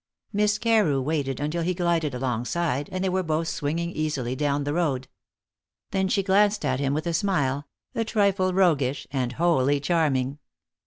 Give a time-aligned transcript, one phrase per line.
[0.33, 4.73] Miss Carew waited until he glided alongside, and they were both swinging easily down the
[4.73, 5.07] road.
[5.91, 10.39] Then she glanced at him with a smile a trifle roguish, and wholly charming.